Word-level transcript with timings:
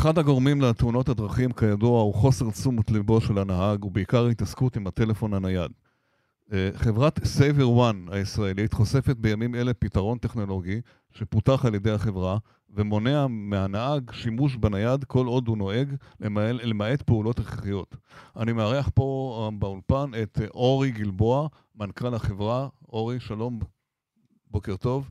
אחד 0.00 0.18
הגורמים 0.18 0.60
לתאונות 0.60 1.08
הדרכים, 1.08 1.52
כידוע, 1.52 2.02
הוא 2.02 2.14
חוסר 2.14 2.50
תשומת 2.50 2.90
ליבו 2.90 3.20
של 3.20 3.38
הנהג, 3.38 3.84
ובעיקר 3.84 4.26
התעסקות 4.26 4.76
עם 4.76 4.86
הטלפון 4.86 5.34
הנייד. 5.34 5.70
אה, 6.52 6.70
חברת 6.74 7.24
סייבר 7.24 7.64
1 7.90 7.94
הישראלית 8.10 8.72
חושפת 8.72 9.16
בימים 9.16 9.54
אלה 9.54 9.74
פתרון 9.74 10.18
טכנולוגי 10.18 10.80
שפותח 11.10 11.64
על 11.64 11.74
ידי 11.74 11.90
החברה 11.90 12.38
ומונע 12.70 13.26
מהנהג 13.28 14.12
שימוש 14.12 14.56
בנייד 14.56 15.04
כל 15.04 15.26
עוד 15.26 15.48
הוא 15.48 15.58
נוהג, 15.58 15.94
למעט 16.62 17.02
פעולות 17.02 17.38
הכרחיות. 17.38 17.96
אני 18.36 18.52
מארח 18.52 18.90
פה 18.94 19.38
אה, 19.44 19.58
באולפן 19.58 20.10
את 20.22 20.38
אורי 20.54 20.90
גלבוע, 20.90 21.48
מנכ"ל 21.74 22.14
החברה. 22.14 22.68
אורי, 22.88 23.20
שלום, 23.20 23.60
בוקר 24.50 24.76
טוב. 24.76 25.10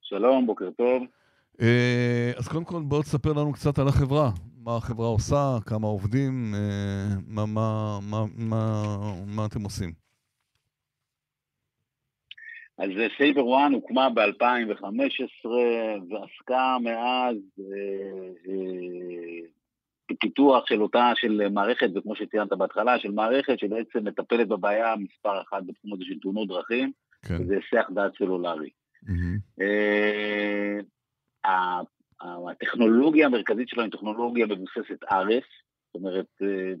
שלום, 0.00 0.46
בוקר 0.46 0.70
טוב. 0.76 1.23
אה, 1.60 2.32
אז 2.36 2.48
קודם 2.48 2.64
כל 2.64 2.82
בואו 2.82 3.02
תספר 3.02 3.32
לנו 3.32 3.52
קצת 3.52 3.78
על 3.78 3.88
החברה, 3.88 4.30
מה 4.64 4.76
החברה 4.76 5.06
עושה, 5.06 5.56
כמה 5.66 5.86
עובדים, 5.86 6.54
אה, 6.54 7.14
מה, 7.28 7.46
מה, 7.46 7.98
מה, 8.10 8.24
מה, 8.36 8.82
מה 9.26 9.46
אתם 9.46 9.62
עושים. 9.64 9.92
אז 12.78 12.90
סייבר 13.16 13.46
וואן 13.46 13.72
הוקמה 13.72 14.10
ב-2015 14.10 15.48
ועסקה 16.10 16.76
מאז 16.82 17.36
בפיתוח 20.10 20.62
אה, 20.62 20.66
של 20.66 20.82
אותה, 20.82 21.12
של 21.16 21.48
מערכת, 21.48 21.90
וכמו 21.94 22.16
שציינת 22.16 22.52
בהתחלה, 22.52 22.98
של 22.98 23.10
מערכת 23.10 23.58
שבעצם 23.58 24.04
מטפלת 24.04 24.48
בבעיה 24.48 24.94
מספר 24.96 25.42
אחת 25.42 25.62
בתחום 25.66 25.92
הזה 25.92 26.04
של 26.04 26.18
תאונות 26.22 26.48
דרכים, 26.48 26.92
כן. 27.22 27.34
וזה 27.40 27.54
היסח 27.54 27.90
דעת 27.94 28.12
סלולרי. 28.18 28.70
Mm-hmm. 29.04 29.62
הטכנולוגיה 32.50 33.26
המרכזית 33.26 33.68
שלנו 33.68 33.82
היא 33.82 33.92
טכנולוגיה 33.92 34.46
מבוססת 34.46 35.04
RF, 35.04 35.64
זאת 35.94 36.02
אומרת, 36.02 36.26
אה, 36.42 36.72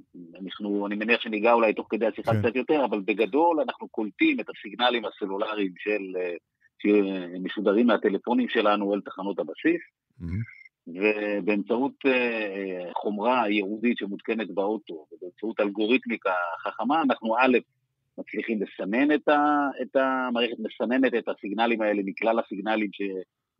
אנחנו, 0.44 0.86
אני 0.86 0.94
מניח 0.94 1.20
שניגע 1.20 1.52
אולי 1.52 1.74
תוך 1.74 1.86
כדי 1.90 2.06
השיחה 2.06 2.32
כן. 2.32 2.42
קצת 2.42 2.56
יותר, 2.56 2.84
אבל 2.84 3.00
בגדול 3.00 3.60
אנחנו 3.60 3.88
קולטים 3.88 4.40
את 4.40 4.46
הסיגנלים 4.48 5.04
הסלולריים 5.04 5.72
של, 5.78 6.16
אה, 6.16 6.34
שמשודרים 6.82 7.86
מהטלפונים 7.86 8.48
שלנו 8.48 8.94
אל 8.94 9.00
תחנות 9.00 9.38
הבסיס, 9.38 9.82
mm-hmm. 10.20 10.54
ובאמצעות 10.86 11.94
אה, 12.06 12.92
חומרה 12.94 13.48
ייעודית 13.48 13.98
שמותקנת 13.98 14.50
באוטו, 14.54 15.06
ובאמצעות 15.12 15.60
אלגוריתמיקה 15.60 16.34
חכמה, 16.62 17.02
אנחנו 17.02 17.36
א', 17.38 17.58
מצליחים 18.18 18.60
לסנן 18.62 19.14
את, 19.14 19.28
ה, 19.28 19.68
את 19.82 19.96
המערכת, 19.96 20.56
מסננת 20.58 21.14
את 21.14 21.28
הסיגנלים 21.28 21.82
האלה 21.82 22.02
מכלל 22.04 22.38
הסיגנלים 22.38 22.90
ש... 22.92 23.00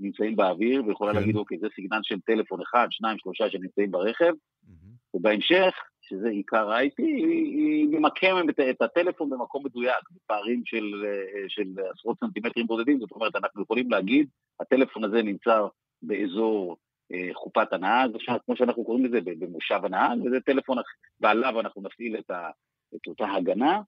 נמצאים 0.00 0.36
באוויר, 0.36 0.82
ויכולה 0.86 1.12
כן. 1.12 1.18
להגיד, 1.18 1.36
אוקיי, 1.36 1.58
זה 1.58 1.66
סיגנל 1.74 2.00
של 2.02 2.20
טלפון 2.20 2.60
אחד, 2.60 2.86
שניים, 2.90 3.18
שלושה 3.18 3.50
שנמצאים 3.50 3.90
ברכב, 3.90 4.32
mm-hmm. 4.32 5.16
ובהמשך, 5.16 5.74
שזה 6.08 6.28
עיקר 6.28 6.70
ה-IP, 6.70 6.94
היא, 6.98 7.26
היא 7.26 7.88
ממקמת 7.88 8.60
את, 8.70 8.82
הטלפון 8.82 9.30
במקום 9.30 9.66
מדויק, 9.66 10.10
בפערים 10.10 10.62
של, 10.64 11.04
אה, 11.06 11.44
של 11.48 11.64
עשרות 11.92 12.18
סנטימטרים 12.20 12.66
בודדים, 12.66 12.98
זאת 13.00 13.12
אומרת, 13.12 13.36
אנחנו 13.36 13.62
יכולים 13.62 13.90
להגיד, 13.90 14.28
הטלפון 14.60 15.04
הזה 15.04 15.22
נמצא 15.22 15.60
באזור 16.02 16.76
אה, 17.12 17.28
חופת 17.34 17.72
הנהג, 17.72 18.10
כמו 18.46 18.56
שאנחנו 18.56 18.84
קוראים 18.84 19.04
לזה, 19.04 19.20
במושב 19.20 19.80
הנהג, 19.82 20.18
וזה 20.24 20.40
טלפון, 20.40 20.78
ועליו 21.20 21.60
אנחנו 21.60 21.82
נפעיל 21.82 22.18
את, 22.18 22.30
ה, 22.30 22.50
את 22.94 23.06
אותה 23.06 23.26
הגנה, 23.32 23.80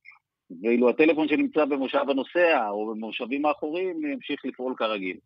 ואילו 0.62 0.88
הטלפון 0.88 1.28
שנמצא 1.28 1.64
במושב 1.64 2.04
הנוסע 2.08 2.68
או 2.68 2.94
במושבים 2.94 3.46
האחוריים 3.46 4.06
ימשיך 4.06 4.44
לפעול 4.44 4.74
כרגיל. 4.76 5.16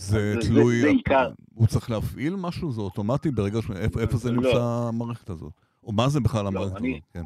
זה 0.00 0.34
תלוי, 0.40 0.74
זה, 0.74 0.82
זה 0.82 0.88
עיקר. 0.88 1.30
הוא 1.54 1.66
צריך 1.66 1.90
להפעיל 1.90 2.34
משהו? 2.36 2.72
זה 2.72 2.80
אוטומטי 2.80 3.30
ברגע 3.30 3.62
ש... 3.62 3.70
איפה, 3.70 4.00
איפה 4.00 4.16
זה 4.16 4.32
לא. 4.32 4.36
נמצא 4.36 4.62
המערכת 4.88 5.30
הזאת? 5.30 5.52
או 5.84 5.92
מה 5.92 6.08
זה 6.08 6.20
בכלל 6.20 6.42
לא, 6.42 6.48
המערכת 6.48 6.76
אני, 6.76 6.90
הזאת? 6.90 7.02
כן. 7.12 7.22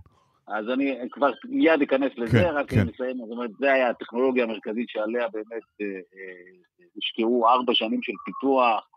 אז 0.46 0.68
אני 0.68 0.94
כבר 1.10 1.30
מיד 1.48 1.82
אכנס 1.82 2.12
לזה, 2.16 2.38
כן, 2.38 2.54
רק 2.54 2.70
כן. 2.70 2.80
נסיים, 2.80 3.16
זאת 3.16 3.30
אומרת, 3.30 3.50
זה 3.58 3.72
היה 3.72 3.90
הטכנולוגיה 3.90 4.44
המרכזית 4.44 4.88
שעליה 4.88 5.28
באמת 5.32 5.62
אה, 5.80 5.86
אה, 5.86 6.84
הושקעו 6.94 7.48
ארבע 7.48 7.74
שנים 7.74 8.02
של 8.02 8.12
פיתוח, 8.24 8.88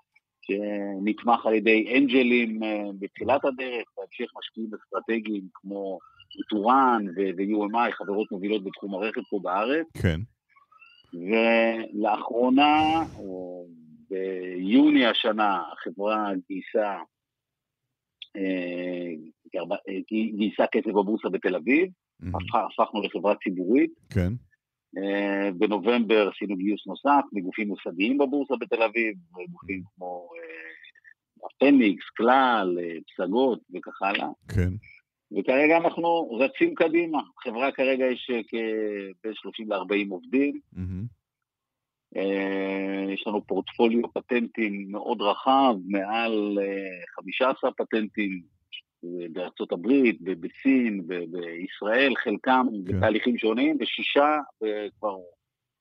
שנתמך 0.41 1.45
על 1.45 1.53
ידי 1.53 1.97
אנג'לים 1.97 2.63
אה, 2.63 2.83
בתחילת 2.99 3.45
הדרך, 3.45 3.85
בהמשך 3.97 4.31
משקיעים 4.39 4.69
אסטרטגיים 4.83 5.47
כמו 5.53 5.99
טורן 6.49 7.05
ו-UMI, 7.15 7.91
חברות 7.91 8.31
מובילות 8.31 8.63
בתחום 8.63 8.93
הרכב 8.93 9.21
פה 9.29 9.39
בארץ. 9.43 9.87
כן. 10.01 10.19
ולאחרונה, 11.13 13.03
או 13.19 13.65
ביוני 14.09 15.05
השנה, 15.05 15.61
החברה 15.73 16.31
גייסה, 16.47 16.97
אה, 18.37 19.11
גייסה 20.37 20.63
כסף 20.71 20.87
בבורסה 20.87 21.29
בתל 21.29 21.55
אביב, 21.55 21.89
mm-hmm. 22.23 22.57
הפכנו 22.79 23.01
לחברה 23.01 23.35
ציבורית. 23.43 23.91
כן. 24.09 24.33
אה, 24.97 25.51
בנובמבר 25.51 26.29
עשינו 26.35 26.55
גיוס 26.55 26.87
נוסף 26.87 27.25
מגופים 27.33 27.67
מוסדיים 27.67 28.17
בבורסה 28.17 28.53
בתל 28.59 28.83
אביב, 28.83 29.15
גופים 29.51 29.81
כמו 29.95 30.29
הפניקס, 31.45 32.03
אה, 32.03 32.15
כלל, 32.17 32.77
פסגות 33.07 33.59
וכך 33.73 34.01
הלאה. 34.01 34.27
כן. 34.55 34.73
וכרגע 35.31 35.77
אנחנו 35.77 36.31
רצים 36.31 36.75
קדימה. 36.75 37.21
חברה 37.43 37.71
כרגע 37.71 38.05
יש 38.05 38.31
בין 39.23 39.33
30 39.33 39.71
ל-40 39.71 40.07
עובדים. 40.09 40.59
Mm-hmm. 40.75 42.19
יש 43.13 43.27
לנו 43.27 43.47
פורטפוליו 43.47 44.13
פטנטים 44.13 44.87
מאוד 44.91 45.21
רחב, 45.21 45.75
מעל 45.87 46.57
15 47.15 47.71
פטנטים 47.71 48.41
בארצות 49.03 49.71
הברית, 49.71 50.21
בסין, 50.21 51.07
בישראל, 51.07 52.15
חלקם 52.15 52.65
כן. 52.71 52.83
בתהליכים 52.83 53.37
שונים, 53.37 53.77
ושישה 53.79 54.37
כבר 54.99 55.15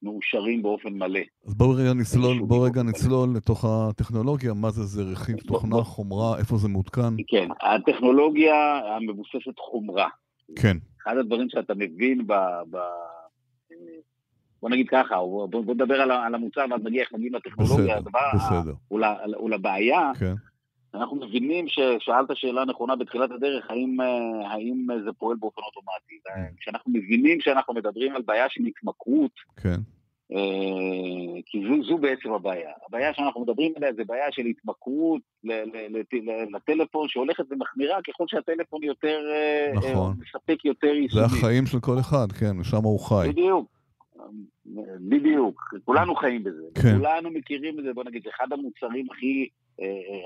מאושרים 0.02 0.62
באופן 0.62 0.88
מלא. 0.88 1.20
אז 1.46 1.54
בואו 1.54 1.70
רגע 1.70 1.94
נצלול, 1.94 2.38
בואו 2.38 2.62
רגע 2.62 2.82
נצלול 2.82 3.28
לתוך 3.36 3.64
הטכנולוגיה, 3.64 4.54
מה 4.54 4.70
זה, 4.70 4.82
זה 4.82 5.02
רכיב 5.02 5.36
תוכנה, 5.36 5.82
חומרה, 5.82 6.38
איפה 6.38 6.56
זה 6.56 6.68
מעודכן? 6.68 7.14
כן, 7.26 7.48
הטכנולוגיה 7.60 8.54
המבוססת 8.96 9.58
חומרה. 9.58 10.08
כן. 10.56 10.76
אחד 11.02 11.16
הדברים 11.16 11.48
שאתה 11.50 11.74
מבין 11.74 12.26
ב... 12.26 12.32
ב 12.70 12.76
בוא 14.62 14.70
נגיד 14.70 14.88
ככה, 14.88 15.16
בוא, 15.16 15.46
בוא 15.46 15.74
נדבר 15.74 16.00
על, 16.00 16.10
על 16.10 16.34
המוצר 16.34 16.64
ואז 16.70 16.80
נגיע 16.84 17.02
איך 17.02 17.12
נגיד 17.12 17.32
לטכנולוגיה, 17.32 18.00
בסדר, 18.00 18.10
בסדר. 18.34 18.74
הוא 19.36 19.50
לבעיה, 19.50 20.12
כן. 20.18 20.34
אנחנו 20.96 21.16
מבינים 21.16 21.66
ששאלת 21.68 22.28
שאלה 22.34 22.64
נכונה 22.64 22.96
בתחילת 22.96 23.30
הדרך, 23.30 23.70
האם, 23.70 24.00
האם 24.50 24.86
זה 25.04 25.12
פועל 25.12 25.36
באופן 25.36 25.62
אוטומטי. 25.62 26.18
Mm. 26.28 26.60
כשאנחנו 26.60 26.92
מבינים 26.92 27.40
שאנחנו 27.40 27.74
מדברים 27.74 28.16
על 28.16 28.22
בעיה 28.22 28.46
של 28.48 28.64
התמכרות, 28.64 29.32
כן. 29.56 29.80
אה, 30.32 31.40
כי 31.46 31.62
זו, 31.68 31.84
זו 31.88 31.98
בעצם 31.98 32.32
הבעיה. 32.32 32.70
הבעיה 32.88 33.14
שאנחנו 33.14 33.40
מדברים 33.40 33.72
עליה 33.76 33.92
זה 33.92 34.04
בעיה 34.04 34.26
של 34.30 34.42
התמכרות 34.42 35.22
לטלפון 36.54 37.08
שהולכת 37.08 37.44
ומחמירה 37.50 37.98
ככל 38.08 38.24
שהטלפון 38.28 38.82
יותר, 38.82 39.18
אה, 39.34 39.72
נכון. 39.74 40.14
מספק 40.20 40.64
יותר 40.64 40.86
יישומים. 40.86 41.28
זה 41.28 41.36
החיים 41.36 41.66
של 41.66 41.80
כל 41.80 41.98
אחד, 42.00 42.32
כן, 42.32 42.60
ושם 42.60 42.82
הוא 42.82 43.00
חי. 43.00 43.26
בדיוק. 43.28 43.76
בדיוק, 45.00 45.74
כולנו 45.84 46.14
חיים 46.14 46.44
בזה, 46.44 46.62
כן. 46.74 46.98
כולנו 46.98 47.30
מכירים 47.30 47.78
את 47.78 47.84
זה, 47.84 47.92
בוא 47.94 48.04
נגיד, 48.04 48.22
זה 48.24 48.30
אחד 48.36 48.52
המוצרים 48.52 49.06
הכי 49.10 49.42
אה, 49.42 49.65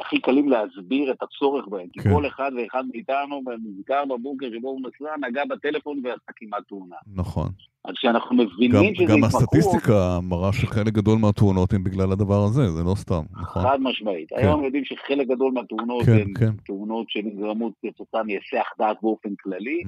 הכי 0.00 0.20
קלים 0.20 0.48
להסביר 0.48 1.12
את 1.12 1.22
הצורך 1.22 1.68
בהם, 1.68 1.86
כי 1.92 2.00
כן. 2.00 2.14
כל 2.14 2.26
אחד 2.26 2.50
ואחד 2.58 2.84
מאיתנו 2.92 3.42
נזכר 3.64 4.04
בבוקר 4.04 4.46
שבו 4.58 4.68
הוא 4.68 4.80
נסע, 4.80 5.26
נגע 5.28 5.42
בטלפון 5.44 6.00
ועשה 6.04 6.32
כמעט 6.36 6.62
תאונה. 6.68 6.96
נכון. 7.14 7.48
אז 7.84 7.94
כשאנחנו 7.94 8.36
מבינים 8.36 8.94
שזה 8.94 9.04
התמכרות... 9.04 9.18
גם 9.18 9.24
הסטטיסטיקה 9.24 10.18
מראה 10.22 10.52
שחלק 10.52 10.92
גדול 10.92 11.18
מהתאונות 11.18 11.72
הן 11.72 11.84
בגלל 11.84 12.12
הדבר 12.12 12.44
הזה, 12.44 12.70
זה 12.70 12.82
לא 12.82 12.94
סתם, 12.94 13.22
נכון? 13.40 13.62
חד 13.62 13.78
משמעית. 13.80 14.28
כן. 14.28 14.36
היום 14.36 14.64
יודעים 14.64 14.84
שחלק 14.84 15.28
גדול 15.28 15.52
מהתאונות 15.52 16.04
כן, 16.04 16.12
הן 16.12 16.32
כן. 16.38 16.52
תאונות 16.66 17.10
שנגרמות 17.10 17.72
כתוצאה 17.86 18.22
מהיסח 18.22 18.68
דעת 18.78 18.96
באופן 19.02 19.34
כללי. 19.42 19.82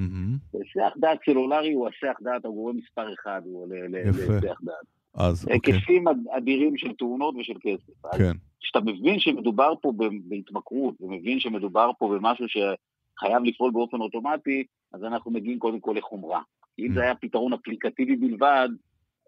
היסח 0.55 0.97
דעת 0.97 1.19
סלולרי 1.25 1.73
הוא 1.73 1.87
היסח 1.87 2.19
דעת 2.23 2.44
הגורם 2.44 2.76
מספר 2.76 3.15
אחד, 3.15 3.41
הוא 3.44 3.67
להיסח 3.88 4.61
דעת. 4.62 5.02
אז 5.14 5.44
אוקיי. 5.44 5.75
היקפים 5.75 6.05
אדירים 6.37 6.76
של 6.76 6.93
תאונות 6.93 7.35
ושל 7.41 7.55
כסף. 7.61 8.17
כן. 8.19 8.32
כשאתה 8.61 8.81
מבין 8.81 9.19
שמדובר 9.19 9.73
פה 9.82 9.93
בהתמכרות, 10.25 10.94
ומבין 11.00 11.41
שמדובר 11.41 11.91
פה 11.99 12.14
במשהו 12.14 12.47
שחייב 12.49 13.43
לפעול 13.44 13.70
באופן 13.70 14.00
אוטומטי, 14.00 14.64
אז 14.93 15.05
אנחנו 15.05 15.31
מגיעים 15.31 15.59
קודם 15.59 15.81
כל 15.81 15.94
לחומרה. 15.99 16.41
אם 16.79 16.93
זה 16.94 17.00
mm. 17.00 17.03
היה 17.03 17.14
פתרון 17.14 17.53
אפליקטיבי 17.53 18.17
בלבד, 18.17 18.69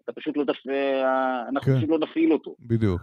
אתה 0.03 0.13
פשוט 0.13 0.37
לא 0.37 0.43
תפ... 0.43 0.67
אנחנו 1.49 1.71
כן. 1.71 1.77
פשוט 1.77 1.89
לא 1.89 1.99
נפעיל 1.99 2.33
אותו. 2.33 2.55
בדיוק. 2.59 3.01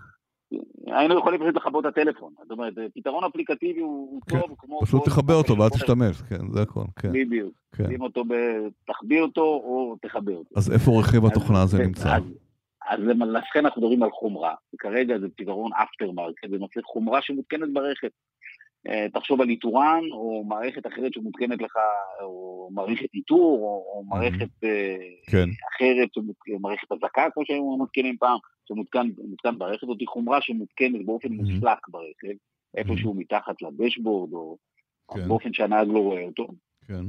היינו 0.86 1.18
יכולים 1.18 1.40
פשוט 1.40 1.56
לכבות 1.56 1.86
את 1.86 1.90
הטלפון. 1.90 2.32
זאת 2.42 2.50
אומרת, 2.50 2.74
פתרון 2.94 3.24
אפליקטיבי 3.24 3.80
הוא 3.80 4.20
כן. 4.30 4.40
טוב 4.40 4.56
כמו... 4.58 4.80
פשוט 4.82 5.04
תכבה 5.04 5.34
אותו 5.34 5.58
ואל 5.58 5.68
תשתמש, 5.68 6.22
כן, 6.22 6.50
זה 6.50 6.62
הכל, 6.62 6.84
כן. 6.96 7.12
בדיוק. 7.12 7.54
כן. 7.76 7.88
שים 7.88 8.02
אותו, 8.02 8.24
ב... 8.24 8.34
תחביא 8.86 9.20
אותו 9.20 9.40
או 9.40 9.96
תכבה 10.02 10.32
אותו. 10.32 10.50
אז 10.56 10.72
איפה 10.72 11.00
רכיב 11.00 11.26
התוכנה 11.26 11.62
הזה 11.62 11.78
נמצא? 11.78 12.16
אז, 12.16 12.22
אז 12.88 13.00
לכן 13.26 13.64
אנחנו 13.64 13.82
מדברים 13.82 14.02
על 14.02 14.10
חומרה, 14.10 14.54
וכרגע 14.74 15.18
זה 15.18 15.26
פתרון 15.36 15.70
after 15.72 16.10
market, 16.10 16.50
זה 16.50 16.58
נושא 16.58 16.80
חומרה 16.84 17.22
שמותקנת 17.22 17.72
ברכב. 17.72 18.08
אה, 18.88 19.06
תחשוב 19.14 19.40
על 19.40 19.48
איתורן, 19.48 20.00
או 20.12 20.44
מערכת 20.48 20.86
אחרת 20.86 21.12
שמותקנת 21.14 21.62
לך, 21.62 21.76
או 22.22 22.68
מערכת 22.72 23.14
איתור, 23.14 23.58
או, 23.62 23.94
או 23.94 24.04
מערכת 24.04 24.48
כן. 25.30 25.48
אחרת, 25.74 26.08
מערכת 26.60 26.92
אזעקה, 26.92 27.28
כמו 27.34 27.42
שהיו 27.46 27.76
מותקנים 27.76 28.16
פעם, 28.16 28.38
שמותקן 28.68 29.08
ברכב, 29.58 29.86
זאת 29.86 29.98
חומרה 30.06 30.38
שמותקנת 30.40 31.06
באופן 31.06 31.32
מוסלק 31.32 31.88
ברכב, 31.88 32.36
איפשהו 32.76 33.14
מתחת 33.14 33.62
לדשבורד, 33.62 34.32
או 34.32 34.56
כן. 35.14 35.28
באופן 35.28 35.52
שהנהג 35.52 35.88
לא 35.88 35.98
רואה 35.98 36.24
אותו. 36.24 36.46
כן. 36.88 37.04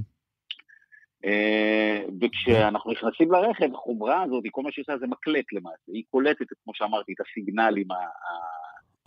וכשאנחנו 2.21 2.91
נכנסים 2.91 3.31
לרכב, 3.31 3.73
החומרה 3.73 4.23
הזאת, 4.23 4.43
כל 4.51 4.61
מה 4.61 4.71
שהיא 4.71 4.83
עושה 4.83 4.97
זה 4.97 5.07
מקלט 5.07 5.45
למעשה. 5.53 5.91
היא 5.93 6.03
קולטת, 6.11 6.45
כמו 6.63 6.73
שאמרתי, 6.75 7.13
את 7.13 7.25
הסיגנלים, 7.29 7.87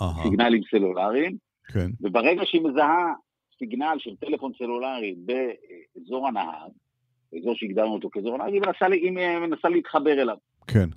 הסיגנלים 0.00 0.62
סלולריים, 0.70 1.36
כן. 1.72 1.90
וברגע 2.00 2.42
שהיא 2.44 2.62
מזהה 2.62 3.14
סיגנל 3.58 3.96
של 3.98 4.16
טלפון 4.16 4.52
סלולרי 4.58 5.14
באזור 5.16 6.28
הנהג, 6.28 6.70
אזור 7.38 7.54
שהגדרנו 7.54 7.94
אותו 7.94 8.10
כאזור 8.10 8.34
הנהג, 8.34 8.52
היא 8.52 8.60
מנסה, 8.60 8.86
היא 8.86 9.38
מנסה 9.38 9.68
להתחבר 9.68 10.22
אליו. 10.22 10.36
כן. 10.66 10.88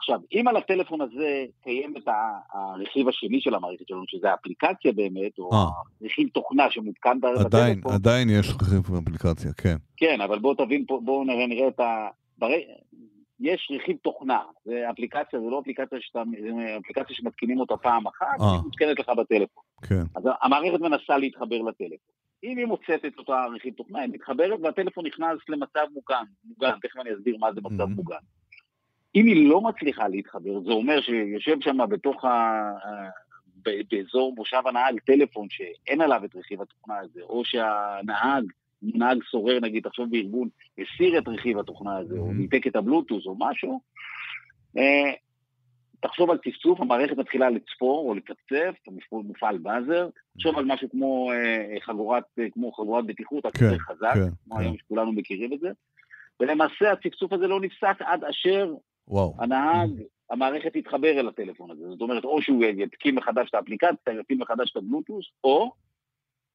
עכשיו, 0.00 0.20
אם 0.32 0.48
על 0.48 0.56
הטלפון 0.56 1.00
הזה 1.00 1.44
קיים 1.62 1.94
את 1.96 2.08
הרכיב 2.52 3.08
השני 3.08 3.40
של 3.40 3.54
המערכת 3.54 3.88
שלנו, 3.88 4.02
שזה 4.06 4.30
האפליקציה 4.30 4.92
באמת, 4.92 5.38
או 5.38 5.50
아. 5.52 5.54
אה. 5.54 5.66
רכיב 6.02 6.28
תוכנה 6.28 6.70
שמותקן 6.70 7.20
בטלפון. 7.20 7.46
עדיין, 7.46 7.80
עדיין 7.94 8.30
יש 8.30 8.50
רכיב 8.50 8.82
באפליקציה, 8.82 9.52
כן. 9.52 9.76
כן, 9.96 10.20
אבל 10.20 10.38
בואו 10.38 10.54
תבין, 10.54 10.84
בואו 10.86 11.24
נראה, 11.24 11.46
נראה 11.46 11.68
את 11.68 11.80
ה... 11.80 12.08
יש 13.40 13.72
רכיב 13.74 13.96
תוכנה, 14.02 14.40
זה 14.64 14.90
אפליקציה, 14.90 15.40
זה 15.40 15.46
לא 15.50 15.60
אפליקציה 15.60 15.98
שאתה, 16.00 16.22
זה 16.42 16.76
אפליקציה 16.80 17.16
שמתקינים 17.16 17.60
אותה 17.60 17.76
פעם 17.76 18.06
אחת, 18.06 18.40
אה. 18.40 18.52
היא 18.52 18.60
מותקנת 18.64 18.98
לך 18.98 19.08
בטלפון. 19.08 19.62
כן. 19.82 20.02
אז 20.14 20.22
המערכת 20.42 20.80
מנסה 20.80 21.18
להתחבר 21.18 21.58
לטלפון. 21.58 22.14
אם 22.44 22.58
היא 22.58 22.66
מוצאת 22.66 23.04
את 23.06 23.18
אותה 23.18 23.44
רכיב 23.56 23.74
תוכנה, 23.74 24.00
היא 24.00 24.10
מתחברת 24.12 24.60
והטלפון 24.62 25.06
נכנס 25.06 25.38
למצב 25.48 25.86
מוגן, 25.94 26.24
מוגן, 26.44 26.72
תכף 26.82 27.00
אני 27.00 27.10
אסביר 27.14 27.36
מה 27.40 27.52
זה 27.52 27.60
מצב 27.60 27.80
mm-hmm. 27.80 27.86
מוגן. 27.86 28.16
אם 29.14 29.26
היא 29.26 29.48
לא 29.48 29.60
מצליחה 29.60 30.08
להתחבר, 30.08 30.60
זה 30.60 30.72
אומר 30.72 31.00
שיושב 31.00 31.56
שם 31.60 31.78
בתוך 31.88 32.24
ה... 32.24 32.70
באזור 33.90 34.34
מושב 34.36 34.62
הנהג 34.66 35.00
טלפון 35.04 35.46
שאין 35.50 36.00
עליו 36.00 36.24
את 36.24 36.36
רכיב 36.36 36.62
התוכנה 36.62 36.98
הזה, 36.98 37.20
או 37.22 37.44
שהנהג 37.44 38.44
נהג 38.82 39.18
סורר, 39.30 39.60
נגיד, 39.60 39.88
תחשוב 39.88 40.10
בארגון, 40.10 40.48
הסיר 40.78 41.18
את 41.18 41.28
רכיב 41.28 41.58
התוכנה 41.58 41.96
הזה, 41.96 42.18
או 42.18 42.32
ניתק 42.32 42.66
את 42.66 42.76
הבלוטוס 42.76 43.26
או 43.26 43.36
משהו, 43.38 43.80
אה, 44.78 45.12
תחשוב 46.00 46.30
על 46.30 46.38
צפצוף, 46.38 46.80
המערכת 46.80 47.16
מתחילה 47.16 47.50
לצפור 47.50 48.08
או 48.08 48.14
לצפצף, 48.14 48.74
מופעל 49.12 49.58
באזר, 49.58 50.08
תחשוב 50.34 50.58
על 50.58 50.64
משהו 50.64 50.90
כמו 50.90 51.32
אה, 51.32 51.80
חגורת, 51.80 52.24
אה, 52.38 52.50
כמו 52.50 52.72
חגורת 52.72 53.06
בטיחות, 53.06 53.46
רק 53.46 53.54
יותר 53.54 53.78
כן, 53.78 53.78
חזק, 53.78 54.14
כן, 54.14 54.30
כמו 54.44 54.54
כן. 54.54 54.60
היום 54.60 54.76
שכולנו 54.76 55.12
מכירים 55.12 55.52
את 55.52 55.60
זה, 55.60 55.68
ולמעשה 56.40 56.92
הצפצוף 56.92 57.32
הזה 57.32 57.46
לא 57.46 57.60
נפסק 57.60 58.02
עד 58.02 58.24
אשר 58.24 58.74
וואו. 59.10 59.34
הנהג, 59.38 59.90
המערכת 60.30 60.76
תתחבר 60.76 61.20
אל 61.20 61.28
הטלפון 61.28 61.70
הזה. 61.70 61.88
זאת 61.88 62.00
אומרת, 62.00 62.24
או 62.24 62.42
שהוא 62.42 62.64
יתקין 62.64 63.14
מחדש 63.14 63.48
את 63.48 63.54
האפליקציה, 63.54 64.20
יתקין 64.20 64.38
מחדש 64.38 64.70
את 64.70 64.76
הבלוטוס, 64.76 65.26
או 65.44 65.72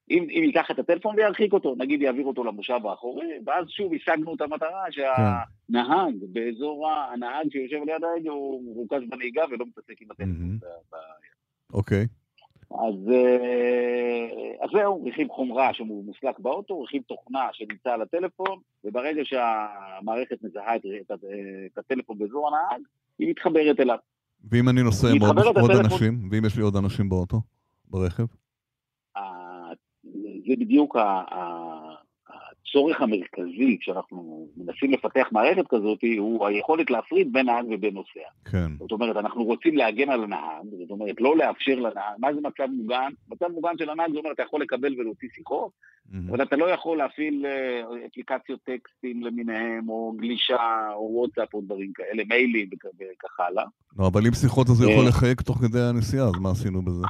אם, 0.10 0.28
אם 0.30 0.44
ייקח 0.44 0.72
את 0.72 0.80
הטלפון 0.80 1.16
וירחיק 1.16 1.54
אותו, 1.54 1.75
נגיד 1.78 2.02
יעביר 2.02 2.25
אותו 2.25 2.44
למושב 2.44 2.80
האחורי, 2.86 3.28
ואז 3.46 3.66
שוב 3.69 3.94
השגנו 3.94 4.36
את 4.36 4.42
המטרה 4.42 4.84
שהנהג 4.92 6.13
כן. 6.22 6.34
באזור, 6.34 6.90
הנהג 6.92 7.52
שיושב 7.52 7.78
ליד 7.86 8.04
ההגה 8.04 8.31
הוא 8.31 8.63
מרוכז 8.63 9.10
בנהיגה 9.10 9.44
ולא 9.52 9.66
מתעסק 9.66 10.02
עם 10.02 10.12
הטלפון. 10.12 10.60
אוקיי. 11.74 12.06
אז, 12.72 12.78
אה, 12.80 12.86
אז 12.86 13.12
זהו, 14.75 15.06
רכיב 15.06 15.27
חומרה 15.30 15.74
שמוסלק 15.74 16.39
באוטו, 16.39 16.81
רכיב 16.81 17.04
תוכנה 17.07 17.48
שנמצא 17.54 17.89
על 17.89 18.01
הטלפון, 18.01 18.60
וברגע 18.83 19.22
שהמערכת 19.24 20.38
מזהה 20.44 20.75
את, 20.75 20.81
את, 21.01 21.12
את 21.74 21.77
הטלפון 21.77 22.18
באזור 22.18 22.48
הנהג, 22.48 22.81
היא 23.19 23.30
מתחברת 23.30 23.80
אליו. 23.80 23.98
ואם 24.51 24.69
אני 24.69 24.83
נוסע 24.83 25.07
עם 25.16 25.22
עוד, 25.22 25.57
עוד 25.57 25.72
אנשים, 25.72 26.27
ואם 26.31 26.45
יש 26.45 26.56
לי 26.56 26.62
עוד 26.62 26.75
אנשים 26.75 27.10
באוטו, 27.10 27.42
ברכב? 27.88 28.25
זה 30.48 30.54
בדיוק 30.60 30.95
הצורך 32.69 33.01
המרכזי 33.01 33.77
כשאנחנו 33.79 34.47
מנסים 34.57 34.91
לפתח 34.91 35.27
מערכת 35.31 35.67
כזאת, 35.69 36.00
הוא 36.17 36.47
היכולת 36.47 36.89
להפריד 36.89 37.33
בין 37.33 37.45
נהג 37.45 37.65
ובין 37.69 37.94
נוסע. 37.94 38.29
כן. 38.51 38.71
זאת 38.79 38.91
אומרת, 38.91 39.15
אנחנו 39.15 39.44
רוצים 39.44 39.77
להגן 39.77 40.09
על 40.09 40.23
הנהג, 40.23 40.65
זאת 40.79 40.89
אומרת, 40.89 41.15
לא 41.21 41.38
לאפשר 41.38 41.75
לנהג, 41.75 42.15
מה 42.19 42.33
זה 42.33 42.39
מצב 42.41 42.71
מוגן? 42.77 43.12
מצב 43.29 43.45
מוגן 43.53 43.77
של 43.77 43.89
הנהג 43.89 44.12
זה 44.12 44.17
אומר, 44.17 44.31
אתה 44.31 44.44
יכול 44.44 44.62
לקבל 44.62 44.94
ולהוציא 44.97 45.29
שיחות, 45.35 45.71
mm-hmm. 45.71 46.15
אבל 46.29 46.44
אתה 46.44 46.56
לא 46.56 46.65
יכול 46.65 46.97
להפעיל 46.97 47.45
אה, 47.45 47.81
אפליקציות 48.07 48.59
טקסטים 48.63 49.23
למיניהם, 49.23 49.89
או 49.89 50.13
גלישה, 50.18 50.89
או 50.94 51.09
וואטסאפ, 51.11 51.53
או 51.53 51.61
דברים 51.61 51.91
כאלה, 51.95 52.23
מיילים 52.29 52.69
וכך 52.71 53.39
הלאה. 53.39 53.65
לא, 54.00 54.07
אבל 54.07 54.27
אם 54.27 54.33
שיחות 54.33 54.69
אז 54.69 54.81
הוא 54.81 54.91
יכול 54.91 55.03
אה, 55.03 55.09
לחייג 55.09 55.41
תוך 55.41 55.57
כדי 55.57 55.81
הנסיעה, 55.81 56.25
אז 56.25 56.39
מה 56.41 56.51
עשינו 56.51 56.81
בזה? 56.81 57.06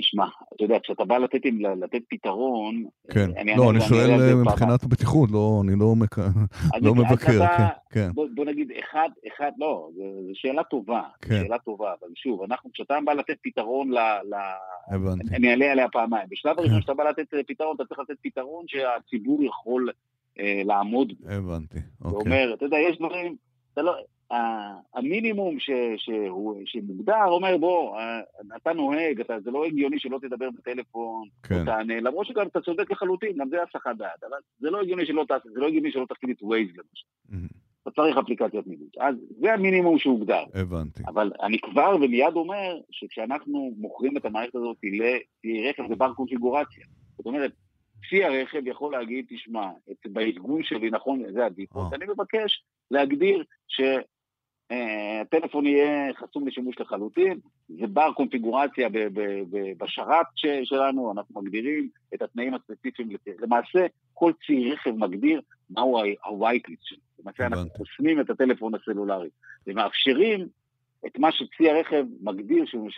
תשמע, 0.00 0.26
אתה 0.54 0.64
יודע, 0.64 0.78
כשאתה 0.82 1.04
בא 1.04 1.18
לתת, 1.18 1.40
לתת 1.80 2.02
פתרון... 2.08 2.84
כן, 3.10 3.30
אני, 3.36 3.56
לא, 3.56 3.70
אני, 3.70 3.80
שואל 3.80 4.10
אה, 4.10 4.34
מבחינת 4.34 4.82
הבטיחות, 4.82 5.30
לא, 5.30 5.62
אני 5.64 5.72
לא, 5.78 5.94
מק... 5.96 6.18
לא 6.82 6.94
מבקר, 6.94 7.44
אתה, 7.44 7.56
כן, 7.56 7.64
כן. 7.90 8.12
בוא, 8.14 8.26
בוא 8.34 8.44
נגיד, 8.44 8.72
אחד, 8.80 9.08
אחד, 9.28 9.50
לא, 9.58 9.90
זו 9.96 10.32
שאלה 10.34 10.64
טובה, 10.64 11.02
כן. 11.22 11.40
שאלה 11.42 11.58
טובה, 11.58 11.92
אבל 12.00 12.08
שוב, 12.14 12.42
אנחנו, 12.42 12.70
כשאתה 12.72 12.98
בא 13.04 13.12
לתת 13.12 13.36
פתרון 13.42 13.90
ל... 13.90 13.98
ל... 13.98 14.34
הבנתי. 14.94 15.34
אני 15.34 15.50
אעלה 15.50 15.72
עליה 15.72 15.88
פעמיים. 15.88 16.26
בשלב 16.30 16.54
כן. 16.54 16.60
הראשון, 16.60 16.78
כשאתה 16.78 16.94
בא 16.94 17.04
לתת 17.04 17.34
פתרון, 17.46 17.76
אתה 17.76 17.84
צריך 17.84 18.00
לתת 18.00 18.18
פתרון 18.22 18.64
שהציבור 18.68 19.42
יכול 19.42 19.90
אה, 20.38 20.62
לעמוד 20.64 21.12
הבנתי, 21.26 21.78
אוקיי. 22.00 22.10
זה 22.10 22.16
אומר, 22.16 22.54
אתה 22.54 22.64
יודע, 22.64 22.76
יש 22.78 22.98
דברים, 22.98 23.36
אתה 23.72 23.82
לא... 23.82 23.94
המינימום 24.94 25.58
ש, 25.60 25.70
שהוא, 25.96 26.62
שמוגדר 26.66 27.24
אומר 27.24 27.56
בוא, 27.56 27.98
אתה 28.56 28.72
נוהג, 28.72 29.20
אתה, 29.20 29.40
זה 29.40 29.50
לא 29.50 29.64
הגיוני 29.64 29.98
שלא 29.98 30.18
תדבר 30.22 30.50
בטלפון, 30.50 31.28
כן. 31.42 31.64
תענה, 31.64 32.00
למרות 32.00 32.26
שגם 32.26 32.46
אתה 32.46 32.60
צודק 32.60 32.90
לחלוטין, 32.90 33.36
גם 33.36 33.48
זה 33.48 33.56
הסחת 33.62 33.96
דעת, 33.96 34.24
אבל 34.28 34.38
זה 34.58 34.70
לא 34.70 34.80
הגיוני 34.80 35.06
שלא 35.06 35.24
תעשה, 35.28 35.48
זה 35.48 35.60
לא 35.60 35.66
הגיוני 35.66 35.92
שלא 35.92 36.06
תפקיד 36.08 36.30
את 36.30 36.42
ווייז 36.42 36.68
למשל. 36.68 37.06
Mm-hmm. 37.30 37.58
אתה 37.82 37.90
צריך 37.90 38.16
אפליקציות 38.16 38.66
מידוד. 38.66 38.88
אז 39.00 39.14
זה 39.40 39.54
המינימום 39.54 39.98
שהוגדר. 39.98 40.44
הבנתי. 40.54 41.02
אבל 41.06 41.32
אני 41.42 41.58
כבר 41.60 41.96
ומיד 42.00 42.34
אומר 42.34 42.78
שכשאנחנו 42.90 43.72
מוכרים 43.78 44.16
את 44.16 44.24
המערכת 44.24 44.54
הזאת 44.54 44.76
לצי 44.82 45.68
רכב 45.68 45.88
זה 45.88 45.96
בר 45.96 46.14
קונפיגורציה. 46.14 46.84
זאת 47.16 47.26
אומרת, 47.26 47.52
צי 48.10 48.24
הרכב 48.24 48.66
יכול 48.66 48.92
להגיד, 48.92 49.24
תשמע, 49.28 49.66
בארגון 50.06 50.62
שלי, 50.62 50.90
נכון, 50.90 51.22
זה 51.32 51.46
הדיפולט, 51.46 51.92
אה. 51.92 51.96
אני 51.96 52.06
מבקש 52.12 52.62
להגדיר 52.90 53.44
ש... 53.68 53.80
הטלפון 54.70 55.66
יהיה 55.66 56.14
חסום 56.14 56.48
לשימוש 56.48 56.80
לחלוטין, 56.80 57.38
זה 57.68 57.86
בר 57.86 58.12
קונפיגורציה 58.12 58.88
בשרת 59.78 60.26
שלנו, 60.64 61.12
אנחנו 61.12 61.42
מגדירים 61.42 61.88
את 62.14 62.22
התנאים 62.22 62.54
הספציפיים, 62.54 63.08
למעשה 63.38 63.86
כל 64.14 64.32
צי 64.46 64.72
רכב 64.72 64.90
מגדיר 64.90 65.40
מהו 65.70 65.98
ה-white 65.98 66.70
list 66.70 66.82
שלו, 66.82 66.98
למעשה 67.18 67.46
אנחנו 67.46 67.70
חוסמים 67.70 68.20
את 68.20 68.30
הטלפון 68.30 68.74
הסלולרי, 68.74 69.28
ומאפשרים 69.66 70.48
את 71.06 71.18
מה 71.18 71.32
שצי 71.32 71.70
הרכב 71.70 72.04
מגדיר 72.20 72.64
שהוא, 72.66 72.90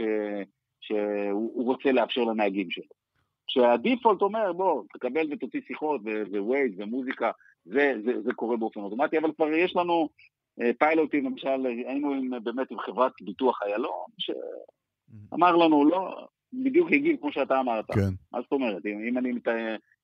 שהוא 0.80 1.64
רוצה 1.66 1.92
לאפשר 1.92 2.20
לנהגים 2.20 2.70
שלו. 2.70 3.00
כשהדיפולט 3.46 4.22
אומר, 4.22 4.52
בוא, 4.52 4.82
תקבל 4.94 5.26
ותוציא 5.30 5.60
שיחות 5.66 6.00
ווייז 6.30 6.72
ומוזיקה, 6.78 7.30
זה, 7.64 7.94
זה, 8.04 8.20
זה 8.22 8.32
קורה 8.32 8.56
באופן 8.56 8.80
אוטומטי, 8.80 9.18
אבל 9.18 9.32
כבר 9.36 9.52
יש 9.52 9.76
לנו 9.76 9.92
אה, 10.02 10.39
פיילוטים, 10.78 11.24
למשל, 11.24 11.66
היינו 11.86 12.12
עם, 12.12 12.30
באמת 12.44 12.70
עם 12.70 12.78
חברת 12.78 13.12
ביטוח 13.22 13.60
איילון, 13.62 14.06
שאמר 14.18 15.56
לנו, 15.56 15.84
לא, 15.84 16.26
בדיוק 16.52 16.92
הגיב 16.92 17.16
כמו 17.20 17.32
שאתה 17.32 17.60
אמרת. 17.60 17.84
כן. 17.92 18.10
מה 18.32 18.40
זאת 18.42 18.52
אומרת? 18.52 18.86
אם, 18.86 19.00
אם, 19.08 19.18
אני, 19.18 19.30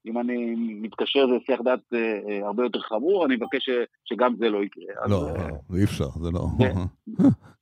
אם 0.05 0.17
אני 0.17 0.55
מתקשר 0.57 1.25
לשיח 1.25 1.59
דת 1.61 1.93
אה, 1.93 2.19
אה, 2.29 2.47
הרבה 2.47 2.63
יותר 2.63 2.79
חמור, 2.79 3.25
אני 3.25 3.35
מבקש 3.35 3.65
ש, 3.65 3.69
שגם 4.05 4.35
זה 4.39 4.49
לא 4.49 4.63
יקרה. 4.63 5.07
לא, 5.07 5.29
אז, 5.29 5.77
אי 5.77 5.83
אפשר, 5.83 6.09
זה 6.09 6.31
לא... 6.31 6.47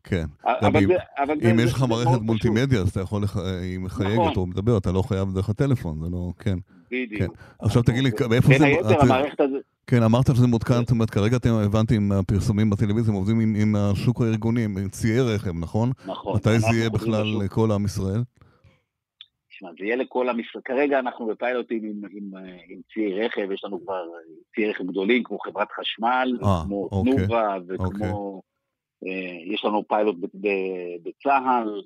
כן. 0.04 0.26
אבל 0.46 0.84
אם, 0.84 0.88
זה, 0.88 0.98
אבל 1.18 1.34
אם 1.34 1.58
זה, 1.58 1.64
יש 1.64 1.74
לך 1.74 1.86
מערכת 1.90 2.22
מולטימדיה, 2.22 2.80
אז 2.80 2.90
אתה 2.90 3.02
יכול, 3.02 3.24
היא 3.62 3.80
מחייגת 3.80 4.14
נכון. 4.14 4.34
או 4.36 4.46
מדבר, 4.46 4.78
אתה 4.78 4.92
לא 4.92 5.02
חייב 5.02 5.34
דרך 5.34 5.50
הטלפון, 5.50 6.00
זה 6.00 6.10
לא... 6.12 6.32
כן. 6.40 6.58
בדיוק. 6.92 7.22
כן. 7.22 7.28
עכשיו 7.60 7.84
תגיד 7.84 8.04
לי, 8.04 8.10
מאיפה 8.30 8.48
זה... 8.48 8.54
בין 8.54 8.64
היתר, 8.64 9.02
המערכת 9.02 9.42
הזאת... 9.42 9.62
כן, 9.88 10.04
אמרת 10.04 10.26
שזה 10.36 10.48
מותקן, 10.48 10.80
זאת 10.80 10.92
אומרת, 10.92 11.10
כרגע 11.10 11.38
אתם 11.38 11.50
הבנתי 11.50 11.96
עם 11.96 12.12
הפרסומים 12.12 12.70
בטלוויזיה, 12.70 13.14
הם 13.14 13.18
עובדים 13.18 13.40
עם, 13.40 13.56
עם 13.62 13.76
השוק 13.76 14.22
הארגוני, 14.22 14.64
עם 14.64 14.90
ציי 14.90 15.22
רכב, 15.22 15.52
נכון? 15.60 15.92
נכון. 16.06 16.36
מתי 16.36 16.60
זה 16.60 16.68
יהיה 16.74 16.90
בכלל 16.90 17.26
לכל 17.46 17.72
עם 17.72 17.86
ישראל? 17.86 18.24
תשמע, 19.50 19.70
זה 19.80 19.86
יהיה 19.86 19.96
לכל 19.96 20.30
עם 20.30 20.40
ישראל. 20.40 20.62
כרגע 20.66 21.00
אנחנו 21.00 21.26
בפיילוטים 21.28 21.84
עם, 21.84 22.02
עם, 22.12 22.44
עם 22.70 22.80
ציי 22.94 23.26
רכב, 23.26 23.52
יש 23.52 23.64
לנו 23.64 23.80
כבר 23.84 24.04
ציי 24.56 24.70
רכב 24.70 24.84
גדולים, 24.84 25.24
כמו 25.24 25.40
חברת 25.40 25.68
חשמל, 25.80 26.38
아, 26.42 26.46
כמו 26.66 26.90
אוקיי, 26.92 27.16
תנובה, 27.16 27.58
וכמו... 27.68 27.86
אוקיי. 27.86 28.10
אה, 29.06 29.54
יש 29.54 29.66
לנו 29.66 29.88
פיילוט 29.88 30.16
בצה"ל, 31.04 31.82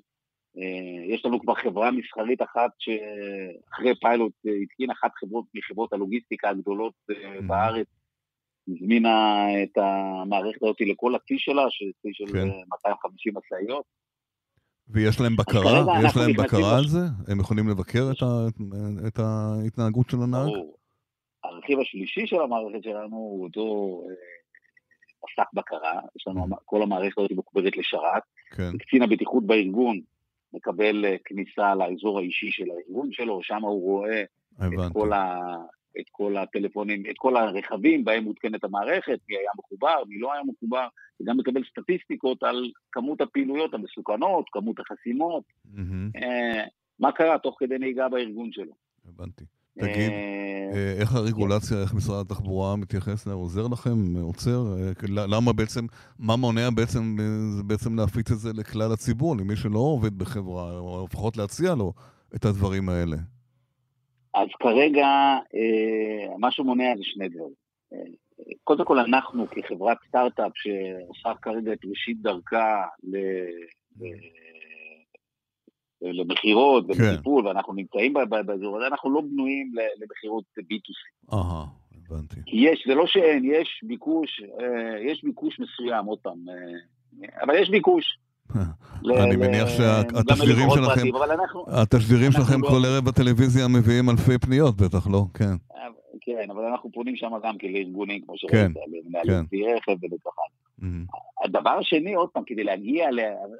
יש 1.08 1.24
לנו 1.24 1.40
כבר 1.40 1.54
חברה 1.54 1.90
מסחרית 1.90 2.42
אחת 2.42 2.70
שאחרי 2.78 3.94
פיילוט 4.00 4.32
התקינה 4.62 4.92
אחת 4.92 5.10
חברות 5.20 5.44
מחברות 5.54 5.92
הלוגיסטיקה 5.92 6.48
הגדולות 6.48 6.92
mm-hmm. 7.10 7.42
בארץ, 7.46 7.86
הזמינה 8.68 9.46
את 9.62 9.78
המערכת 9.78 10.62
הזאת 10.62 10.76
לכל 10.80 11.14
הצי 11.14 11.34
שלה, 11.38 11.62
שזה 11.70 11.90
צי 12.02 12.08
של 12.12 12.26
כן. 12.32 12.48
250 12.70 13.34
משאיות. 13.36 13.84
ויש 14.88 15.20
להם 15.20 15.36
בקרה? 15.36 15.84
יש 16.04 16.16
להם 16.16 16.32
בקרה 16.32 16.78
על 16.78 16.84
זה? 16.86 16.98
הם 17.28 17.40
יכולים 17.40 17.68
לבקר 17.68 18.04
את, 18.10 18.22
ה, 18.22 18.46
את 19.08 19.18
ההתנהגות 19.18 20.10
של 20.10 20.16
הנהג? 20.22 20.50
הרכיב 21.44 21.78
השלישי 21.80 22.26
של 22.26 22.40
המערכת 22.40 22.82
שלנו 22.82 23.16
הוא 23.16 23.44
אותו 23.44 24.00
עסק 25.22 25.38
אה, 25.38 25.44
בקרה, 25.54 26.00
יש 26.16 26.26
לנו. 26.26 26.46
כל 26.64 26.82
המערכת 26.82 27.18
הזאת 27.18 27.32
מוקברת 27.32 27.76
לשרת. 27.76 28.22
כן. 28.50 28.78
קצין 28.78 29.02
הבטיחות 29.02 29.46
בארגון 29.46 30.00
מקבל 30.52 31.04
אה, 31.04 31.16
כניסה 31.24 31.74
לאזור 31.74 32.18
האישי 32.18 32.50
של 32.50 32.64
הארגון 32.70 33.12
שלו, 33.12 33.42
שם 33.42 33.62
הוא 33.62 33.82
רואה 33.82 34.22
את 34.64 34.92
כל, 34.92 35.12
ה, 35.12 35.38
את 36.00 36.04
כל 36.10 36.36
הטלפונים, 36.36 37.02
את 37.10 37.14
כל 37.18 37.36
הרכבים 37.36 38.04
בהם 38.04 38.24
מותקנת 38.24 38.64
המערכת, 38.64 39.18
מי 39.28 39.36
היה 39.36 39.50
מחובר, 39.58 40.04
מי 40.08 40.18
לא 40.18 40.32
היה 40.32 40.42
מחובר, 40.44 40.86
וגם 41.20 41.36
מקבל 41.36 41.62
סטטיסטיקות 41.70 42.42
על 42.42 42.70
כמות 42.92 43.20
הפעילויות 43.20 43.74
המסוכנות, 43.74 44.44
כמות 44.52 44.76
החסימות, 44.80 45.44
mm-hmm. 45.66 46.20
מה 46.98 47.12
קרה 47.12 47.38
תוך 47.38 47.56
כדי 47.58 47.78
נהיגה 47.78 48.08
בארגון 48.08 48.52
שלו. 48.52 48.72
הבנתי. 49.08 49.44
תגיד, 49.80 50.10
אה, 50.10 50.70
אה, 50.74 50.92
איך 51.00 51.14
הרגולציה, 51.14 51.82
איך 51.82 51.94
משרד 51.94 52.26
התחבורה 52.26 52.76
מתייחס, 52.76 53.26
עוזר 53.28 53.66
לכם, 53.72 54.16
עוצר? 54.22 54.64
למה 55.08 55.52
בעצם, 55.52 55.86
מה 56.18 56.36
מונע 56.36 56.70
בעצם, 56.70 57.16
בעצם 57.66 57.98
להפיץ 57.98 58.30
את 58.30 58.38
זה 58.38 58.50
לכלל 58.54 58.92
הציבור, 58.92 59.36
למי 59.36 59.56
שלא 59.56 59.78
עובד 59.78 60.18
בחברה, 60.18 60.78
או 60.78 61.06
לפחות 61.08 61.36
להציע 61.36 61.74
לו 61.74 61.92
את 62.36 62.44
הדברים 62.44 62.88
האלה? 62.88 63.16
אז 64.34 64.48
כרגע, 64.60 65.06
אה, 65.54 66.36
מה 66.38 66.50
שמונע 66.50 66.96
זה 66.96 67.02
שני 67.04 67.28
דברים. 67.28 67.54
אה, 67.92 67.98
קודם 68.64 68.84
כל, 68.84 68.98
אנחנו 68.98 69.46
כחברת 69.50 69.96
סטארט-אפ 70.08 70.52
שעושה 70.54 71.30
כרגע 71.42 71.72
את 71.72 71.84
ראשית 71.84 72.22
דרכה 72.22 72.84
ל... 73.02 73.16
למכירות 76.02 76.84
ולטיפול, 76.88 77.42
כן. 77.42 77.48
ואנחנו 77.48 77.72
נמצאים 77.72 78.14
באזור 78.46 78.76
הזה, 78.76 78.86
אנחנו 78.86 79.10
לא 79.10 79.20
בנויים 79.20 79.72
למכירות 80.02 80.44
B2C. 80.58 81.34
אהה, 81.34 81.64
הבנתי. 82.10 82.40
יש, 82.46 82.84
זה 82.88 82.94
לא 82.94 83.06
שאין, 83.06 83.44
יש 83.44 83.80
ביקוש, 83.82 84.42
אה, 84.60 85.12
יש 85.12 85.24
ביקוש 85.24 85.60
מסוים, 85.60 86.04
עוד 86.04 86.18
פעם, 86.18 86.38
אבל 87.42 87.54
יש 87.62 87.70
ביקוש. 87.70 88.18
אני 89.24 89.36
מניח 89.36 89.68
שהתשדירים 89.68 90.68
שלכם, 90.70 91.08
התשדירים 91.66 92.32
שלכם 92.32 92.60
כל 92.60 92.84
ערב 92.86 93.04
בטלוויזיה 93.04 93.68
מביאים 93.68 94.10
אלפי 94.10 94.38
פניות, 94.38 94.76
בטח 94.76 95.06
לא? 95.06 95.24
כן. 95.34 95.54
כן, 96.20 96.50
אבל 96.50 96.64
אנחנו 96.64 96.90
פונים 96.92 97.16
שם 97.16 97.30
גם 97.44 97.58
כן 97.58 97.68
לארגונים, 97.68 98.20
כמו 98.20 98.34
שראית, 98.36 98.52
כן, 98.54 98.72
למנהלי 98.86 99.46
כן. 99.50 99.76
רכב 99.76 100.04
ובטח 100.04 100.30
הדבר 101.44 101.70
השני, 101.70 102.14
עוד 102.14 102.28
פעם, 102.28 102.42
כדי 102.46 102.64
להגיע, 102.64 103.08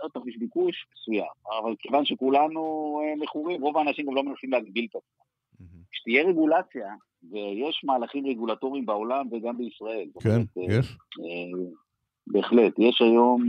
עוד 0.02 0.10
פעם, 0.12 0.28
יש 0.28 0.36
ביקוש 0.36 0.86
מסוים, 0.94 1.30
אבל 1.62 1.74
כיוון 1.78 2.04
שכולנו 2.04 2.60
אה, 3.04 3.22
מכורים, 3.22 3.62
רוב 3.62 3.76
האנשים 3.76 4.06
גם 4.06 4.14
לא 4.14 4.22
מנסים 4.22 4.50
להגביל 4.50 4.86
את 4.90 4.96
עצמם. 4.96 5.70
כשתהיה 5.92 6.24
רגולציה, 6.24 6.94
ויש 7.30 7.80
מהלכים 7.84 8.26
רגולטוריים 8.26 8.86
בעולם 8.86 9.26
וגם 9.32 9.58
בישראל. 9.58 10.08
כן, 10.22 10.40
אה, 10.58 10.78
יש. 10.78 10.96
אה, 11.20 11.68
בהחלט. 12.26 12.78
יש 12.78 13.02
היום, 13.02 13.48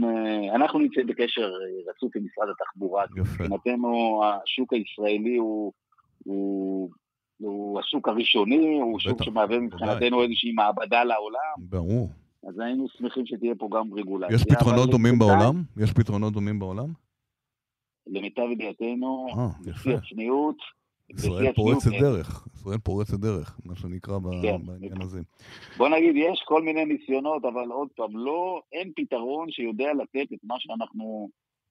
אנחנו 0.54 0.78
נמצאים 0.78 1.06
בקשר 1.06 1.50
רצוף 1.88 2.16
עם 2.16 2.24
משרד 2.24 2.48
התחבורה. 2.48 3.04
יפה. 3.04 3.20
מבחינתנו 3.20 4.22
השוק 4.24 4.72
הישראלי 4.72 5.36
הוא, 5.36 5.72
הוא, 6.24 6.90
הוא 7.38 7.80
השוק 7.80 8.08
הראשוני, 8.08 8.80
הוא 8.80 9.00
שוק 9.00 9.22
שמהווה 9.22 9.58
מבחינתנו 9.58 10.22
איזושהי 10.22 10.52
מעבדה 10.52 11.04
לעולם. 11.04 11.54
ברור. 11.58 12.08
אז 12.48 12.58
היינו 12.58 12.88
שמחים 12.88 13.26
שתהיה 13.26 13.54
פה 13.54 13.68
גם 13.72 13.94
רגולציה. 13.94 14.34
יש 14.34 14.44
פתרונות 14.44 14.90
דומים 14.90 15.18
בעולם? 15.18 15.62
יש 15.76 15.92
פתרונות 15.92 16.32
דומים 16.32 16.58
בעולם? 16.58 16.92
למיטב 18.06 18.46
ידיעתנו, 18.52 19.26
אה, 19.38 19.70
לפי 19.70 19.94
הצניעות, 19.94 20.56
ישראל 21.10 21.52
פורצת 21.52 21.90
דרך, 22.00 22.46
ישראל 22.54 22.78
פורצת 22.78 23.20
דרך, 23.20 23.58
מה 23.64 23.76
שנקרא 23.76 24.18
כן. 24.42 24.66
בעניין 24.66 25.02
הזה. 25.02 25.20
בוא 25.76 25.88
נגיד, 25.88 26.16
יש 26.16 26.42
כל 26.44 26.62
מיני 26.62 26.84
ניסיונות, 26.84 27.44
אבל 27.44 27.70
עוד 27.70 27.88
פעם, 27.96 28.16
לא, 28.16 28.62
אין 28.72 28.92
פתרון 28.96 29.50
שיודע 29.50 29.92
לתת 29.92 30.32
את 30.32 30.38
מה 30.44 30.54
שאנחנו, 30.58 31.28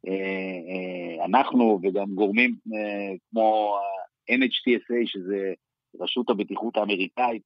אה, 0.08 0.14
אה, 0.14 1.26
אנחנו 1.26 1.80
וגם 1.84 2.16
גורמים 2.16 2.56
אה, 2.74 3.16
כמו 3.32 3.76
NHTSA, 4.32 5.06
שזה 5.06 5.54
רשות 6.00 6.30
הבטיחות 6.30 6.78
האמריקאית, 6.78 7.44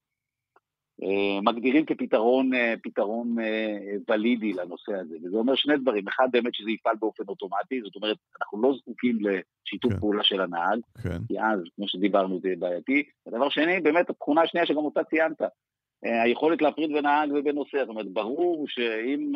מגדירים 1.42 1.86
כפתרון 1.86 2.54
אה, 2.54 2.74
פתרון 2.84 3.40
אה, 3.40 3.96
ולידי 4.10 4.54
לנושא 4.54 4.94
הזה. 4.94 5.16
וזה 5.24 5.38
אומר 5.38 5.56
שני 5.56 5.78
דברים, 5.78 6.08
אחד 6.08 6.28
באמת 6.32 6.56
שזה 6.56 6.72
יפעל 6.72 6.96
באופן 7.00 7.24
אוטומטי, 7.28 7.82
זאת 7.82 7.96
אומרת, 7.96 8.18
אנחנו 8.42 8.62
לא 8.62 8.74
זקוקים 8.78 9.18
לשיתוף 9.22 9.94
כן. 9.94 10.00
פעולה 10.00 10.24
של 10.24 10.42
הנהג, 10.42 10.80
כן. 11.04 11.18
כי 11.28 11.40
אז, 11.40 11.60
כמו 11.76 11.88
שדיברנו, 11.88 12.40
זה 12.40 12.54
בעייתי. 12.60 13.04
הדבר 13.28 13.50
שני, 13.50 13.80
באמת 13.80 14.10
התכונה 14.10 14.42
השנייה 14.42 14.66
שגם 14.66 14.78
אותה 14.78 15.04
ציינת, 15.04 15.42
היכולת 16.04 16.62
להפריד 16.62 16.92
בין 16.94 17.06
נהג 17.06 17.30
ובין 17.34 17.56
נוסע, 17.56 17.78
זאת 17.80 17.90
אומרת, 17.90 18.08
ברור 18.08 18.66
שאם 18.68 19.32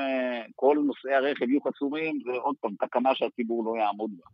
כל 0.55 0.77
נוסעי 0.85 1.13
הרכב 1.13 1.49
יהיו 1.49 1.61
חסומים, 1.61 2.19
זה 2.25 2.31
עוד 2.31 2.55
פעם 2.61 2.71
תקנה 2.79 3.15
שהציבור 3.15 3.65
לא 3.65 3.81
יעמוד 3.81 4.11
בה. 4.17 4.25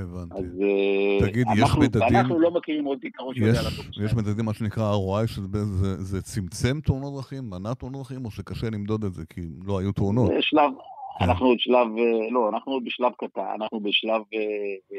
הבנתי. 0.00 0.34
אז 0.38 0.60
אה, 0.62 1.28
תגיד, 1.28 1.46
יש 1.56 1.70
מדדים... 1.78 2.16
אנחנו 2.16 2.40
לא 2.40 2.50
מכירים 2.50 2.84
עוד 2.84 2.98
פתרון 3.02 3.34
שיודע 3.34 3.52
לעשות 3.52 3.84
זה. 3.96 4.04
יש 4.04 4.14
מדדים, 4.14 4.44
מה 4.44 4.54
שנקרא 4.54 4.92
ROI, 4.94 5.26
שזה 5.26 6.22
צמצם 6.22 6.80
תאונות 6.80 7.14
דרכים, 7.14 7.50
מנע 7.50 7.74
תאונות 7.74 8.02
דרכים, 8.02 8.24
או 8.24 8.30
שקשה 8.30 8.66
למדוד 8.70 9.04
את 9.04 9.12
זה, 9.12 9.22
כי 9.30 9.40
לא 9.64 9.80
היו 9.80 9.92
תאונות? 9.92 10.26
זה 10.26 10.42
שלב, 10.42 10.70
כן. 11.18 11.24
אנחנו 11.24 11.46
עוד 11.46 11.60
שלב, 11.60 11.86
אה, 11.98 12.30
לא, 12.30 12.48
אנחנו 12.48 12.72
עוד 12.72 12.84
בשלב 12.84 13.12
קטן, 13.18 13.46
אנחנו 13.54 13.80
בשלב 13.80 14.22
אה, 14.34 14.98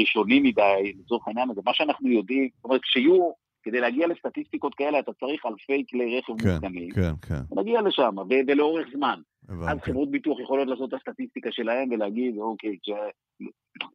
ראשוני 0.00 0.40
מדי, 0.40 0.92
לצורך 1.00 1.28
העניין 1.28 1.50
הזה. 1.50 1.60
מה 1.64 1.74
שאנחנו 1.74 2.08
יודעים, 2.08 2.48
זאת 2.56 2.64
אומרת, 2.64 2.80
כשיהיו 2.80 3.41
כדי 3.62 3.80
להגיע 3.80 4.06
לסטטיסטיקות 4.06 4.74
כאלה 4.74 4.98
אתה 4.98 5.12
צריך 5.12 5.46
אלפי 5.46 5.84
כלי 5.90 6.18
רכב 6.18 6.42
כן, 6.42 6.52
מותקנים. 6.52 6.90
כן, 6.90 7.12
כן. 7.28 7.60
נגיע 7.60 7.82
לשם, 7.82 8.14
ולאורך 8.46 8.86
זמן. 8.94 9.20
הבנתי. 9.48 9.72
אז 9.72 9.78
חברות 9.78 10.10
ביטוח 10.10 10.40
יכולות 10.40 10.68
לעשות 10.68 10.94
את 10.94 10.94
הסטטיסטיקה 10.94 11.52
שלהם 11.52 11.88
ולהגיד, 11.90 12.38
אוקיי, 12.38 12.76
ש... 12.82 12.90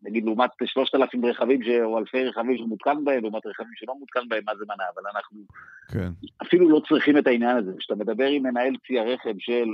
נגיד 0.04 0.26
לעומת 0.26 0.50
3,000 0.66 1.26
רכבים 1.26 1.64
ש... 1.64 1.68
או 1.84 1.98
אלפי 1.98 2.24
רכבים 2.24 2.58
שמותקן 2.58 3.06
בהם, 3.06 3.22
לעומת 3.22 3.46
רכבים 3.46 3.74
שלא 3.76 3.96
מותקן 4.00 4.30
בהם, 4.30 4.44
מה 4.46 4.56
זה 4.56 4.66
מנע, 4.66 4.84
אבל 4.96 5.04
אנחנו 5.16 5.40
כן. 5.94 6.28
אפילו 6.42 6.70
לא 6.70 6.82
צריכים 6.90 7.18
את 7.18 7.28
העניין 7.28 7.58
הזה. 7.58 7.72
כשאתה 7.80 7.96
מדבר 7.96 8.28
עם 8.28 8.44
מנהל 8.44 8.76
צי 8.88 9.00
הרכב 9.00 9.34
של, 9.40 9.70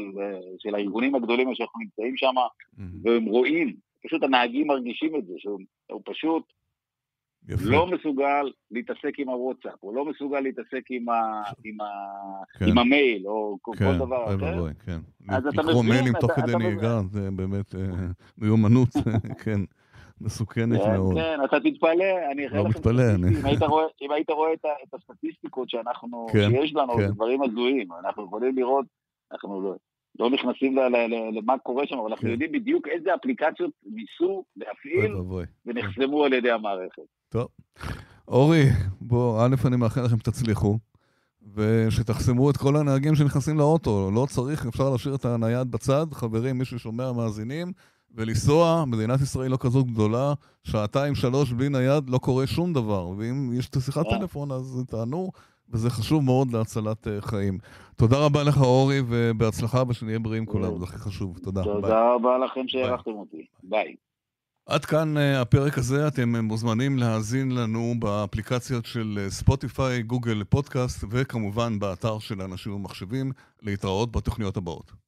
של 0.59 0.75
הארגונים 0.75 1.15
הגדולים 1.15 1.55
שאנחנו 1.55 1.79
נמצאים 1.79 2.17
שם, 2.17 2.33
mm-hmm. 2.35 2.81
והם 3.03 3.25
רואים, 3.25 3.75
פשוט 4.05 4.23
הנהגים 4.23 4.67
מרגישים 4.67 5.15
את 5.15 5.25
זה, 5.25 5.33
שהוא 5.37 6.01
פשוט 6.05 6.43
יפה. 7.47 7.63
לא 7.65 7.87
מסוגל 7.87 8.51
להתעסק 8.71 9.19
עם 9.19 9.29
הוואטסאפ, 9.29 9.79
הוא 9.79 9.95
לא 9.95 10.05
מסוגל 10.05 10.39
להתעסק 10.39 10.81
עם, 10.89 11.09
ה, 11.09 11.43
עם, 11.63 11.81
ה, 11.81 11.85
כן. 12.59 12.65
עם 12.67 12.77
המייל, 12.77 13.27
או 13.27 13.57
כן, 13.77 13.85
כל 13.85 14.05
דבר 14.05 14.35
אחר. 14.35 14.59
בואי, 14.59 14.73
כן. 14.85 14.99
אז 15.29 15.47
אתה 15.47 15.61
מבין... 15.61 15.69
לקרוא 15.69 15.83
מיילים 15.83 16.13
תוך 16.19 16.31
כדי 16.31 16.55
נהיגה, 16.57 17.01
זה 17.11 17.31
באמת 17.31 17.75
אה, 17.75 17.81
מיומנות, 18.37 18.89
כן. 19.43 19.59
מסוכנת 20.21 20.81
כן, 20.81 20.93
מאוד. 20.93 21.15
כן, 21.15 21.39
אתה 21.45 21.59
תתפלא, 21.59 22.31
אני 22.31 22.47
לא 22.47 22.69
מתפלא, 22.69 23.03
אני... 23.15 23.27
אם 23.27 23.45
היית 23.45 23.61
רואה, 23.73 23.85
אם 24.01 24.11
היית 24.11 24.29
רואה 24.29 24.53
את, 24.53 24.65
את 24.65 24.93
הסטטיסטיקות 24.93 25.69
שאנחנו, 25.69 26.27
כן, 26.33 26.49
שיש 26.51 26.73
לנו, 26.73 26.93
כן. 26.93 27.07
דברים 27.07 27.43
הזויים, 27.43 27.87
אנחנו 27.99 28.25
יכולים 28.25 28.55
לראות, 28.55 28.85
אנחנו 29.31 29.61
לא, 29.61 29.75
לא 30.19 30.29
נכנסים 30.29 30.77
למה 31.33 31.57
קורה 31.57 31.87
שם, 31.87 31.97
אבל 31.97 32.09
אנחנו 32.09 32.27
כן. 32.27 32.31
יודעים 32.31 32.51
בדיוק 32.51 32.87
איזה 32.87 33.15
אפליקציות 33.15 33.71
ניסו 33.85 34.43
להפעיל 34.55 35.13
ונחסמו 35.65 36.25
על 36.25 36.33
ידי 36.33 36.51
המערכת. 36.51 37.03
טוב. 37.33 37.47
אורי, 38.27 38.63
בוא, 39.01 39.45
א', 39.45 39.55
אני 39.67 39.75
מאחל 39.75 40.01
לכם 40.01 40.19
שתצליחו, 40.19 40.77
ושתחסמו 41.55 42.49
את 42.49 42.57
כל 42.57 42.75
הנהגים 42.75 43.15
שנכנסים 43.15 43.57
לאוטו. 43.57 44.11
לא 44.13 44.27
צריך, 44.29 44.65
אפשר 44.65 44.89
להשאיר 44.89 45.15
את 45.15 45.25
הנייד 45.25 45.71
בצד. 45.71 46.05
חברים, 46.11 46.57
מי 46.57 46.65
ששומע 46.65 47.11
מאזינים, 47.11 47.71
ולנסוע, 48.15 48.85
מדינת 48.87 49.21
ישראל 49.21 49.51
לא 49.51 49.57
כזאת 49.59 49.85
גדולה, 49.85 50.33
שעתיים, 50.63 51.15
שלוש 51.15 51.51
בלי 51.51 51.69
נייד, 51.69 52.09
לא 52.09 52.17
קורה 52.17 52.47
שום 52.47 52.73
דבר. 52.73 53.07
ואם 53.07 53.53
יש 53.53 53.69
את 53.69 53.75
השיחת 53.75 54.05
אה. 54.05 54.19
טלפון, 54.19 54.51
אז 54.51 54.83
תענו, 54.87 55.31
וזה 55.69 55.89
חשוב 55.89 56.23
מאוד 56.23 56.51
להצלת 56.51 57.07
אה, 57.07 57.25
חיים. 57.25 57.57
תודה 57.95 58.17
רבה 58.25 58.43
לך, 58.43 58.61
אורי, 58.61 59.01
ובהצלחה, 59.07 59.83
ושנהיה 59.87 60.19
בריאים 60.19 60.45
כולנו, 60.45 60.79
זה 60.79 60.85
הכי 60.85 60.97
חשוב. 60.97 61.37
תודה. 61.37 61.63
תודה 61.63 62.13
רבה 62.15 62.37
לכם 62.37 62.67
שאירחתם 62.67 63.11
אותי. 63.11 63.45
ביי. 63.63 63.95
עד 64.65 64.85
כאן 64.85 65.17
uh, 65.17 65.41
הפרק 65.41 65.77
הזה, 65.77 66.07
אתם 66.07 66.35
מוזמנים 66.35 66.97
להאזין 66.97 67.51
לנו 67.51 67.95
באפליקציות 67.99 68.85
של 68.85 69.27
ספוטיפיי, 69.29 70.03
גוגל 70.03 70.43
פודקאסט, 70.43 71.03
וכמובן 71.09 71.79
באתר 71.79 72.19
של 72.19 72.41
אנשים 72.41 72.73
ומחשבים, 72.73 73.31
להתראות 73.61 74.11
בתוכניות 74.11 74.57
הבאות. 74.57 75.02